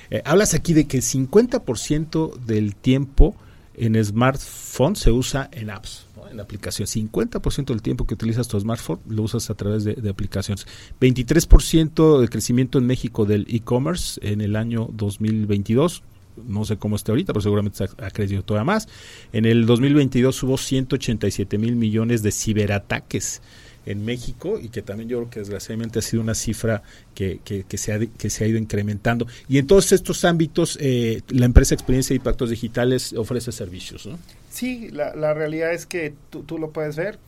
[0.10, 3.36] eh, hablas aquí de que el 50% del tiempo
[3.76, 6.05] en smartphone se usa en apps
[6.36, 6.88] en aplicación.
[6.88, 10.68] 50% del tiempo que utilizas tu smartphone lo usas a través de, aplicaciones.
[11.02, 16.04] 23% de crecimiento en México del e-commerce en el año 2022
[16.48, 18.90] no sé cómo está ahorita, pero seguramente ha, crecido todavía más.
[19.32, 23.42] En el 2022 hubo 187 mil millones de ciberataques
[23.86, 27.78] en México y que también yo creo que desgraciadamente ha sido una cifra que, que,
[27.78, 29.28] se, ha, que se ha ido incrementando.
[29.48, 34.18] Y en todos estos ámbitos, eh, la empresa Experiencia de Impactos Digitales ofrece servicios, ¿no?
[34.50, 37.20] Sí, la, la realidad es que tú, tú lo puedes ver,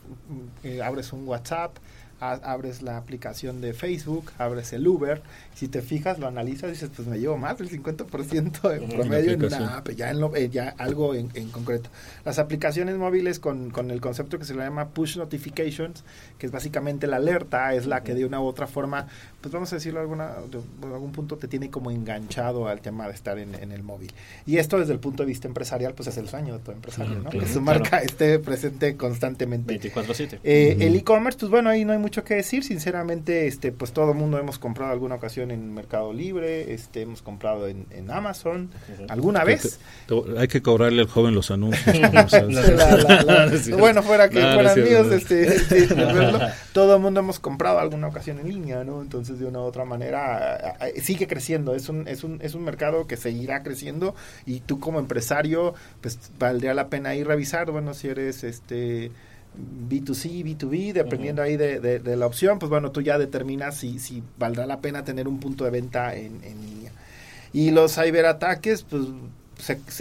[0.64, 1.76] eh, abres un WhatsApp,
[2.20, 5.22] abres la aplicación de Facebook, abres el Uber,
[5.54, 9.32] si te fijas, lo analizas y dices, pues me llevo más del 50% en promedio
[9.32, 11.90] en una app, ya, en eh, ya algo en, concreto.
[12.24, 16.04] Las aplicaciones móviles con, con, el concepto que se le llama push notifications,
[16.38, 19.06] que es básicamente la alerta, es la que de una u otra forma,
[19.40, 23.14] pues vamos a decirlo, alguna, de, algún punto te tiene como enganchado al tema de
[23.14, 24.12] estar en, el móvil.
[24.46, 27.20] Y esto desde el punto de vista empresarial, pues es el sueño de todo empresario,
[27.20, 27.30] ¿no?
[27.30, 29.80] que su marca esté presente constantemente.
[29.80, 30.40] 24-7.
[30.42, 34.12] Eh, El e-commerce, pues bueno, ahí no hay mucho que decir, sinceramente, este, pues todo
[34.12, 38.70] el mundo hemos comprado alguna ocasión en Mercado Libre, este, hemos comprado en, Amazon,
[39.08, 39.78] alguna vez.
[40.38, 41.96] hay que cobrarle al joven los anuncios.
[43.78, 45.88] bueno, fuera que fueran míos, este, este
[46.72, 49.02] todo el mundo hemos comprado alguna ocasión en línea, ¿no?
[49.02, 53.06] Entonces, de una u otra manera, sigue creciendo, es un, es un, es un mercado
[53.06, 54.14] que seguirá creciendo
[54.46, 59.10] y tú como empresario, pues valdría la pena ir revisar, bueno, si eres este
[59.88, 64.66] B2C, B2B, dependiendo ahí de, la opción, pues bueno, tú ya determinas si, si valdrá
[64.66, 66.92] la pena tener un punto de venta en, línea.
[67.52, 69.06] Y los ciberataques, pues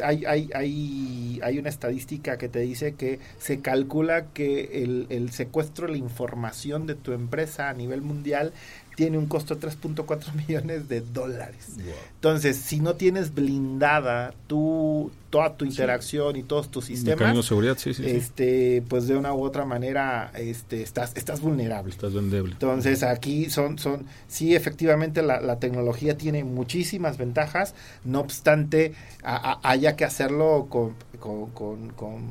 [0.04, 5.32] hay, hay, hay, hay, una estadística que te dice que se calcula que el, el
[5.32, 8.54] secuestro de la información de tu empresa a nivel mundial
[8.98, 11.76] tiene un costo de 3.4 millones de dólares.
[12.16, 17.78] Entonces, si no tienes blindada tu, toda tu interacción y todos tus sistemas, de seguridad,
[17.78, 21.92] sí, sí, este, pues de una u otra manera este, estás, estás vulnerable.
[21.92, 22.54] Estás vulnerable.
[22.54, 29.96] Entonces, aquí son, son sí, efectivamente la, la tecnología tiene muchísimas ventajas, no obstante, haya
[29.96, 32.24] que hacerlo con, con, con con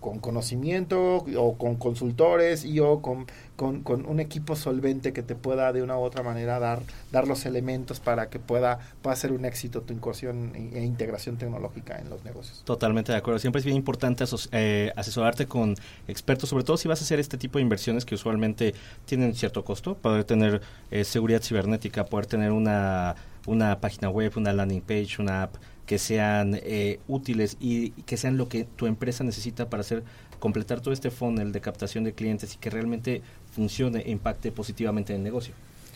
[0.00, 3.26] conocimiento o con consultores y o con,
[3.56, 6.80] con, un equipo solvente que te pueda de una u otra manera dar,
[7.10, 11.98] dar los elementos para que pueda, pueda ser un éxito tu incursión e, integración tecnológica
[11.98, 12.62] en los negocios.
[12.64, 13.38] Totalmente de acuerdo.
[13.38, 15.74] Siempre es bien importante eh, asesorarte con
[16.08, 18.74] expertos, sobre todo si vas a hacer este tipo de inversiones que usualmente
[19.06, 23.16] tienen cierto costo, poder tener eh, seguridad cibernética, poder tener una,
[23.46, 25.56] una página web, una landing page, una app
[25.86, 30.02] que sean eh, útiles y, que sean lo que tu empresa necesita para hacer
[30.38, 33.22] completar todo este funnel de captación de clientes y que realmente
[33.54, 35.54] funcione e impacte positivamente en el negocio.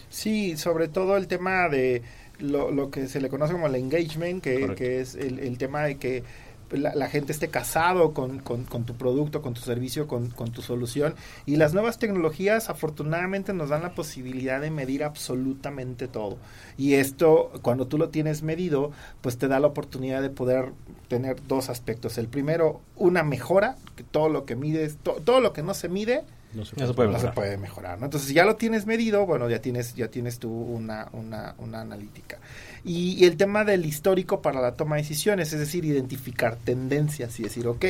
[0.08, 2.02] Sí, sobre todo el tema de
[2.38, 5.82] lo, lo que se le conoce como el engagement, que, que es el, el, tema
[5.82, 6.24] de que
[6.72, 11.14] la, gente esté casado con, con, tu producto, con tu servicio, con, con, tu solución.
[11.46, 16.38] Y las nuevas tecnologías afortunadamente nos dan la posibilidad de medir absolutamente todo.
[16.76, 20.72] Y esto, cuando tú lo tienes medido, pues te da la oportunidad de poder
[21.08, 22.18] tener dos aspectos.
[22.18, 26.24] El primero, una mejora, que todo lo que mides, todo lo que no se mide,
[26.52, 26.74] no se
[27.32, 27.98] puede, mejorar.
[28.02, 31.80] Entonces, si ya lo tienes medido, bueno, ya tienes, ya tienes tú una, una, una
[31.82, 32.38] analítica.
[32.84, 37.44] Y, el tema del histórico para la toma de decisiones, es decir, identificar tendencias y
[37.44, 37.84] decir, ok,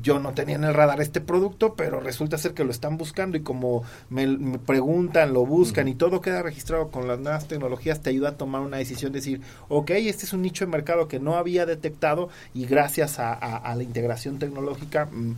[0.00, 3.36] yo no tenía en el radar este producto, pero resulta ser que lo están buscando
[3.36, 8.08] y como me, preguntan, lo buscan y todo queda registrado con las nuevas tecnologías, te
[8.08, 11.36] ayuda a tomar una decisión, decir, ok, este es un nicho de mercado que no
[11.36, 15.34] había detectado y gracias a, a la integración tecnológica mm,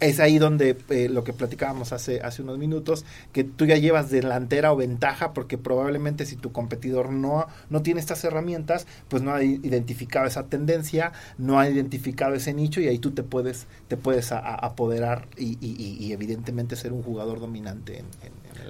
[0.00, 4.10] es ahí donde eh, lo que platicábamos hace, hace unos minutos, que tú ya llevas
[4.10, 9.34] delantera o ventaja porque probablemente si tu competidor no, no tiene estas herramientas, pues no
[9.34, 13.96] ha identificado esa tendencia, no ha identificado ese nicho y ahí tú te puedes, te
[13.96, 18.06] puedes apoderar y, y, evidentemente ser un jugador dominante en,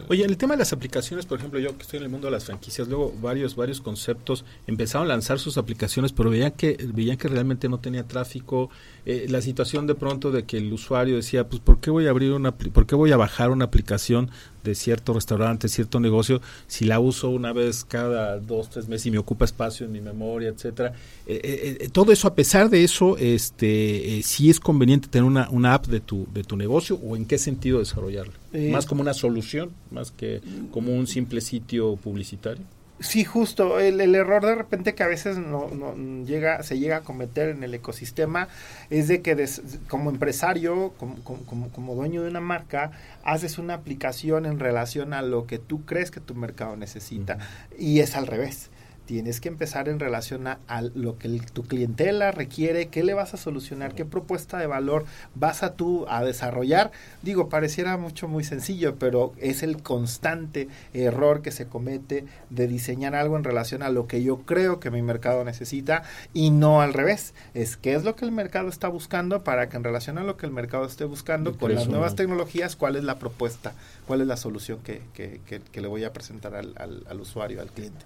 [0.08, 2.32] Oye, el tema de las aplicaciones, por ejemplo, yo que estoy en el mundo de
[2.32, 7.16] las franquicias, luego varios varios conceptos empezaron a lanzar sus aplicaciones, pero veían que veían
[7.16, 8.70] que realmente no tenía tráfico,
[9.04, 12.10] eh, la situación de pronto de que el usuario decía, pues ¿por qué voy a
[12.10, 14.30] abrir una por qué voy a bajar una aplicación
[14.68, 19.10] de cierto restaurante, cierto negocio, si la uso una vez cada dos, tres meses y
[19.10, 20.92] me ocupa espacio en mi memoria, etcétera.
[21.26, 25.48] Eh, eh, eh, todo eso, a pesar de eso, este, sí es conveniente tener una,
[25.50, 28.34] una app de tu, de tu negocio o en qué sentido desarrollarla.
[28.70, 30.40] más como una solución, más que
[30.70, 32.64] como un simple sitio publicitario.
[33.00, 33.78] Sí, justo.
[33.78, 35.94] El, error de repente que a veces no, no,
[36.24, 38.48] llega, se llega a cometer en el ecosistema
[38.90, 39.48] es de que
[39.88, 42.90] como empresario, como, como, como, dueño de una marca,
[43.22, 47.38] haces una aplicación en relación a lo que tú crees que tu mercado necesita.
[47.78, 48.70] Y es al revés
[49.08, 50.58] tienes que empezar en relación a,
[50.94, 55.62] lo que tu clientela requiere, qué le vas a solucionar, qué propuesta de valor vas
[55.62, 56.92] a tú a desarrollar.
[57.22, 63.14] Digo, pareciera mucho muy sencillo, pero es el constante error que se comete de diseñar
[63.14, 66.02] algo en relación a lo que yo creo que mi mercado necesita
[66.34, 67.32] y no al revés.
[67.54, 70.36] Es qué es lo que el mercado está buscando para que en relación a lo
[70.36, 73.72] que el mercado esté buscando con las nuevas tecnologías, cuál es la propuesta,
[74.06, 78.04] cuál es la solución que, que, le voy a presentar al, al usuario, al cliente.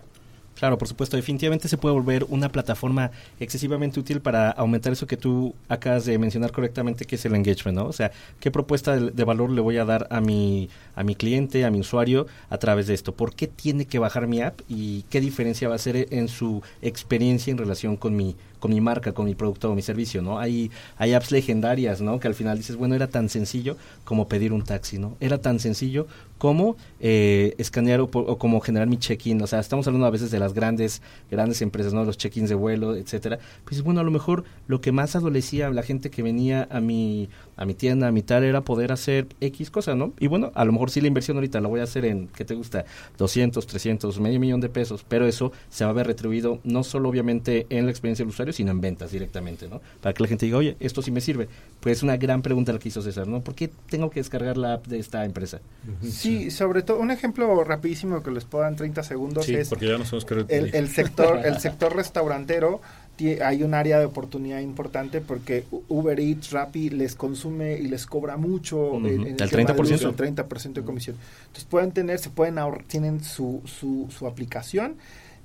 [0.54, 5.16] Claro, por supuesto, definitivamente se puede volver una plataforma excesivamente útil para aumentar eso que
[5.16, 7.86] tú acabas de mencionar correctamente, que es el engagement, ¿no?
[7.86, 11.64] O sea, ¿qué propuesta de, valor le voy a dar a mi, a mi cliente,
[11.64, 13.14] a mi usuario a través de esto?
[13.14, 16.62] ¿Por qué tiene que bajar mi app y qué diferencia va a hacer en su
[16.82, 20.38] experiencia en relación con mi, con mi marca, con mi producto o mi servicio, ¿no?
[20.38, 22.20] Hay, apps legendarias, ¿no?
[22.20, 25.16] Que al final dices, bueno, era tan sencillo como pedir un taxi, ¿no?
[25.18, 26.06] Era tan sencillo
[26.38, 29.42] como eh, escanear o, como generar mi check-in.
[29.42, 32.04] O sea, estamos hablando a veces de las grandes, grandes empresas, ¿no?
[32.04, 33.40] Los check-ins de vuelo, etcétera.
[33.64, 37.28] Pues bueno, a lo mejor lo que más adolecía la gente que venía a mi,
[37.56, 40.12] a mi tienda, a mi tal, era poder hacer X cosa, ¿no?
[40.20, 42.44] Y bueno, a lo mejor sí la inversión ahorita la voy a hacer en, ¿qué
[42.44, 42.84] te gusta?
[43.18, 47.08] 200, 300, medio millón de pesos, pero eso se va a ver retribuido no solo
[47.08, 49.80] obviamente en la experiencia del usuario, sino en ventas directamente, ¿no?
[50.00, 51.48] Para que la gente diga, oye, esto sí me sirve.
[51.80, 53.42] Pues es una gran pregunta la que hizo César, ¿no?
[53.42, 55.60] ¿Por qué tengo que descargar la app de esta empresa?
[56.02, 59.86] Sí, sobre todo, un ejemplo rapidísimo que les puedo dar en 30 segundos es porque
[59.86, 60.04] ya no
[60.48, 62.80] el, el, sector, el sector restaurantero
[63.44, 68.36] hay un área de oportunidad importante porque Uber Eats, Rappi les consume y les cobra
[68.36, 70.08] mucho el, 30%.
[70.08, 71.16] el 30% de comisión.
[71.42, 74.96] Entonces pueden tener, se pueden ahorrar, tienen su, su, su aplicación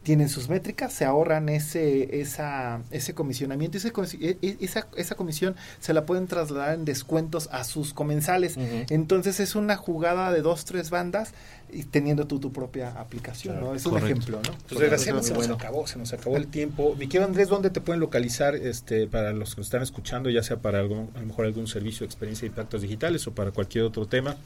[0.08, 3.92] tienen sus métricas, se ahorran ese, esa, ese comisionamiento, ese,
[4.22, 8.56] e, e, esa, esa comisión se la pueden trasladar en descuentos a sus comensales.
[8.90, 11.34] Entonces es una jugada de dos, tres bandas
[11.74, 13.76] y teniendo tú tu propia aplicación, ¿no?
[13.76, 14.54] Es un ejemplo, ¿no?
[14.70, 16.96] Pues desgraciadamente se nos acabó, se nos acabó el tiempo.
[16.98, 20.42] Mi querido Andrés, ¿dónde te pueden localizar este para los que nos están escuchando, ya
[20.42, 23.52] sea para algún, a lo mejor algún servicio de experiencia de impactos digitales o para
[23.52, 24.38] cualquier otro tema?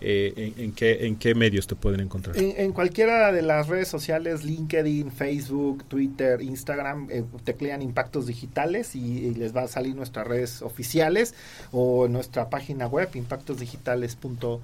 [0.00, 2.36] Eh, en, qué, ¿en qué medios te pueden encontrar?
[2.36, 9.34] En, cualquiera de las redes sociales, LinkedIn, Facebook, Twitter, Instagram, eh, teclean impactos digitales y,
[9.34, 11.34] les va a salir nuestras redes oficiales
[11.72, 14.60] o nuestra página web, impactosdigitales.com.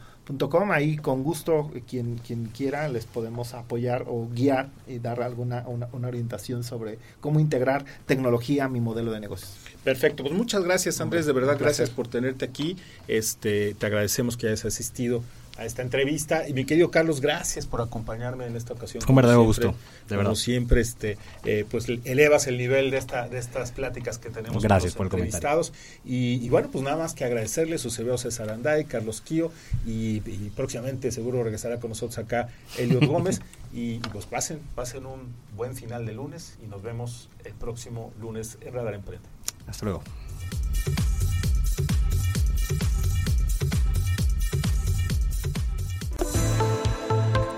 [0.73, 5.89] Ahí con gusto, quien, quien quiera, les podemos apoyar o guiar y dar alguna una,
[5.93, 9.57] una orientación sobre cómo integrar tecnología a mi modelo de negocios.
[9.85, 12.77] Perfecto, pues muchas gracias Andrés, de verdad gracias por tenerte aquí.
[13.09, 15.23] Este, te agradecemos que hayas asistido
[15.59, 16.49] a esta entrevista.
[16.49, 19.03] Y mi querido Carlos, gracias por acompañarme en esta ocasión.
[19.07, 19.75] Un verdadero gusto,
[20.09, 20.35] de verdad.
[20.35, 24.95] siempre, este, eh, pues elevas el nivel de esta, de estas pláticas que tenemos gracias
[24.95, 25.73] con los por entrevistados.
[26.05, 29.53] Y, y, bueno, pues nada más que agradecerle su servidor César Anday, Carlos Quío,
[29.87, 30.21] y,
[30.57, 32.49] próximamente seguro regresará con nosotros acá
[32.79, 33.41] Elio Gómez.
[33.73, 38.59] y, pues pasen, pasen un buen final de lunes y nos vemos el próximo lunes
[38.61, 39.27] en Radar Emprende.
[39.67, 40.03] Hasta luego.